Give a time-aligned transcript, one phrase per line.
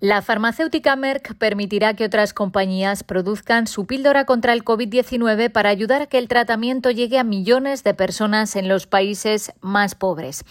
[0.00, 6.02] La farmacéutica Merck permitirá que otras compañías produzcan su píldora contra el COVID-19 para ayudar
[6.02, 10.44] a que el tratamiento llegue a millones de personas en los países más pobres.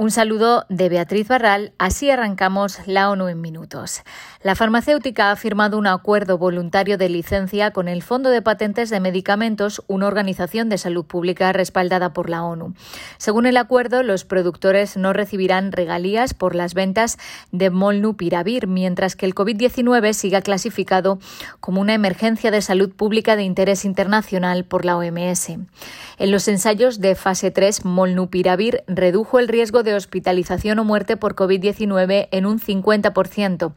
[0.00, 4.00] Un saludo de Beatriz Barral, así arrancamos la ONU en minutos.
[4.42, 8.98] La farmacéutica ha firmado un acuerdo voluntario de licencia con el Fondo de Patentes de
[8.98, 12.72] Medicamentos, una organización de salud pública respaldada por la ONU.
[13.18, 17.18] Según el acuerdo, los productores no recibirán regalías por las ventas
[17.52, 21.18] de Molnupiravir, mientras que el COVID-19 siga clasificado
[21.60, 25.50] como una emergencia de salud pública de interés internacional por la OMS.
[25.50, 31.34] En los ensayos de fase 3, Molnupiravir redujo el riesgo de hospitalización o muerte por
[31.34, 33.72] COVID-19 en un 50%.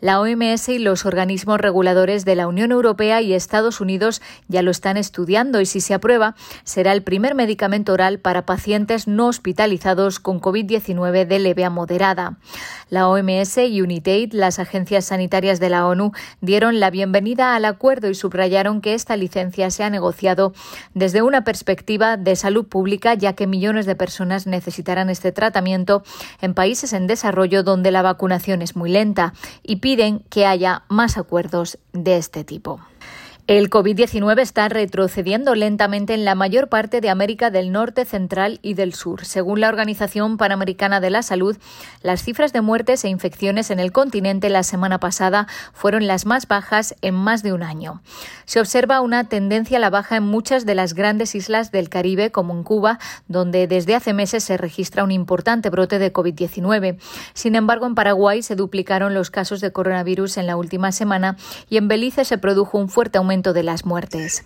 [0.00, 4.70] La OMS y los organismos reguladores de la Unión Europea y Estados Unidos ya lo
[4.70, 10.20] están estudiando y si se aprueba será el primer medicamento oral para pacientes no hospitalizados
[10.20, 12.38] con COVID-19 de leve a moderada.
[12.90, 18.08] La OMS y UNITAID, las agencias sanitarias de la ONU, dieron la bienvenida al acuerdo
[18.08, 20.52] y subrayaron que esta licencia se ha negociado
[20.94, 25.47] desde una perspectiva de salud pública, ya que millones de personas necesitarán este tratamiento
[26.40, 31.18] en países en desarrollo donde la vacunación es muy lenta y piden que haya más
[31.18, 32.80] acuerdos de este tipo.
[33.48, 38.74] El COVID-19 está retrocediendo lentamente en la mayor parte de América del Norte, Central y
[38.74, 39.24] del Sur.
[39.24, 41.56] Según la Organización Panamericana de la Salud,
[42.02, 46.46] las cifras de muertes e infecciones en el continente la semana pasada fueron las más
[46.46, 48.02] bajas en más de un año.
[48.44, 52.30] Se observa una tendencia a la baja en muchas de las grandes islas del Caribe,
[52.30, 56.98] como en Cuba, donde desde hace meses se registra un importante brote de COVID-19.
[57.32, 61.38] Sin embargo, en Paraguay se duplicaron los casos de coronavirus en la última semana
[61.70, 64.44] y en Belice se produjo un fuerte aumento de las muertes.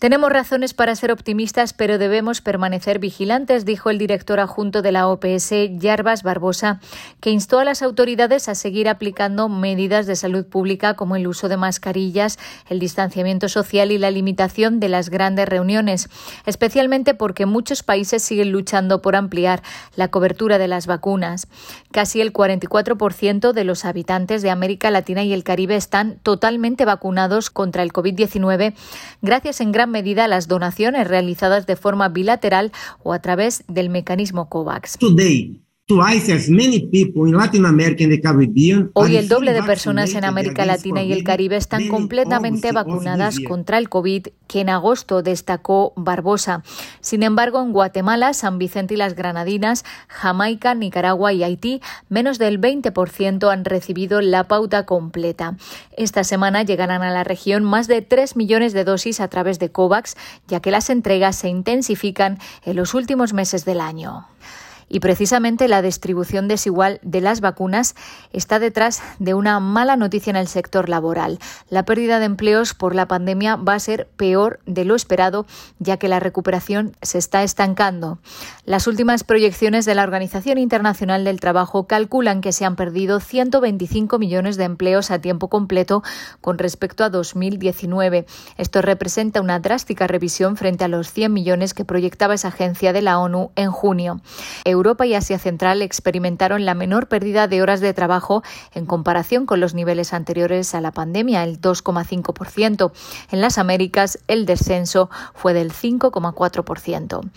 [0.00, 5.08] Tenemos razones para ser optimistas, pero debemos permanecer vigilantes, dijo el director adjunto de la
[5.08, 6.80] OPS, Yarbas Barbosa,
[7.20, 11.48] que instó a las autoridades a seguir aplicando medidas de salud pública como el uso
[11.48, 16.08] de mascarillas, el distanciamiento social y la limitación de las grandes reuniones,
[16.46, 19.62] especialmente porque muchos países siguen luchando por ampliar
[19.96, 21.48] la cobertura de las vacunas.
[21.92, 27.50] Casi el 44% de los habitantes de América Latina y el Caribe están totalmente vacunados
[27.50, 28.74] contra el COVID-19
[29.22, 33.90] gracias en gran medida a las donaciones realizadas de forma bilateral o a través del
[33.90, 34.98] mecanismo COVAX.
[38.94, 43.76] Hoy el doble de personas en América Latina y el Caribe están completamente vacunadas contra
[43.76, 46.62] el COVID, que en agosto destacó Barbosa.
[47.00, 52.60] Sin embargo, en Guatemala, San Vicente y las Granadinas, Jamaica, Nicaragua y Haití, menos del
[52.60, 55.56] 20% han recibido la pauta completa.
[55.96, 59.72] Esta semana llegarán a la región más de 3 millones de dosis a través de
[59.72, 64.26] COVAX, ya que las entregas se intensifican en los últimos meses del año.
[64.92, 67.94] Y precisamente la distribución desigual de las vacunas
[68.32, 71.38] está detrás de una mala noticia en el sector laboral.
[71.68, 75.46] La pérdida de empleos por la pandemia va a ser peor de lo esperado,
[75.78, 78.18] ya que la recuperación se está estancando.
[78.64, 84.18] Las últimas proyecciones de la Organización Internacional del Trabajo calculan que se han perdido 125
[84.18, 86.02] millones de empleos a tiempo completo
[86.40, 88.26] con respecto a 2019.
[88.56, 93.02] Esto representa una drástica revisión frente a los 100 millones que proyectaba esa agencia de
[93.02, 94.20] la ONU en junio.
[94.80, 98.42] Europa y Asia Central experimentaron la menor pérdida de horas de trabajo
[98.74, 102.90] en comparación con los niveles anteriores a la pandemia, el 2,5%.
[103.30, 107.30] En las Américas, el descenso fue del 5,4%.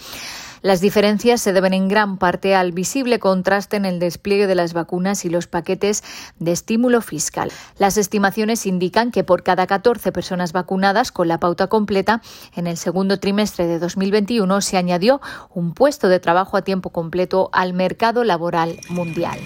[0.64, 4.72] Las diferencias se deben en gran parte al visible contraste en el despliegue de las
[4.72, 6.06] vacunas y los paquetes
[6.40, 7.52] de estímulo fiscal.
[7.78, 12.22] Las estimaciones indican que por cada 14 personas vacunadas con la pauta completa,
[12.56, 15.20] en el segundo trimestre de 2021 se añadió
[15.54, 19.38] un puesto de trabajo a tiempo completo al mercado laboral mundial.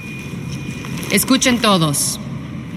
[1.11, 2.19] Escuchen todos.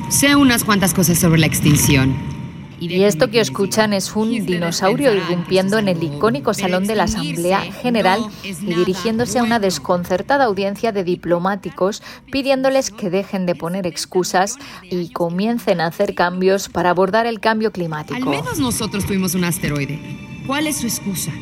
[0.08, 2.39] Sé unas cuantas cosas sobre la extinción.
[2.80, 7.60] Y esto que escuchan es un dinosaurio irrumpiendo en el icónico salón de la Asamblea
[7.60, 12.02] General y dirigiéndose a una desconcertada audiencia de diplomáticos
[12.32, 17.70] pidiéndoles que dejen de poner excusas y comiencen a hacer cambios para abordar el cambio
[17.70, 18.16] climático.
[18.16, 19.98] Al menos nosotros tuvimos un asteroide.
[20.46, 21.32] ¿Cuál es su excusa?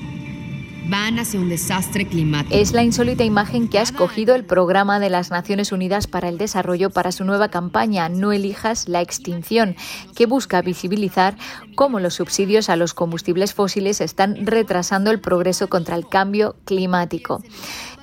[0.88, 2.54] Van hacia un desastre climático.
[2.54, 6.38] Es la insólita imagen que ha escogido el Programa de las Naciones Unidas para el
[6.38, 9.76] Desarrollo para su nueva campaña No elijas la extinción,
[10.16, 11.36] que busca visibilizar
[11.74, 17.42] cómo los subsidios a los combustibles fósiles están retrasando el progreso contra el cambio climático.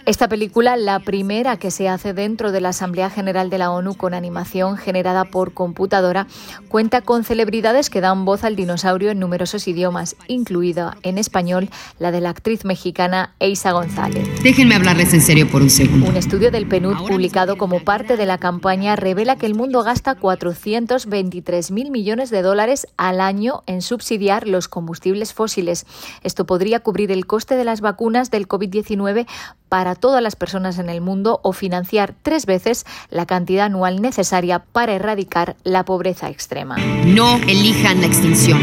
[0.06, 3.96] Esta película, la primera que se hace dentro de la Asamblea General de la ONU
[3.96, 6.28] con animación generada por computadora,
[6.68, 12.12] cuenta con celebridades que dan voz al dinosaurio en numerosos idiomas, incluida en español la
[12.12, 14.30] de la actriz mexicana Eisa González.
[14.44, 16.07] Déjenme hablarles en serio por un segundo.
[16.07, 20.13] Un estudio del PNUD publicado como parte de la campaña revela que el mundo gasta
[20.13, 25.88] 423 mil millones de dólares al año en subsidiar los combustibles fósiles.
[26.22, 29.25] Esto podría cubrir el coste de las vacunas del COVID-19
[29.69, 34.59] para todas las personas en el mundo o financiar tres veces la cantidad anual necesaria
[34.59, 36.77] para erradicar la pobreza extrema.
[37.06, 38.59] No elijan la extinción.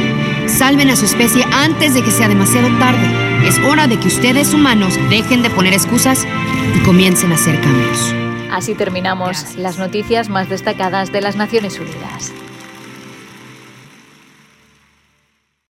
[0.49, 3.47] Salven a su especie antes de que sea demasiado tarde.
[3.47, 6.27] Es hora de que ustedes humanos dejen de poner excusas
[6.75, 8.15] y comiencen a hacer cambios.
[8.53, 12.33] Así terminamos las noticias más destacadas de las Naciones Unidas.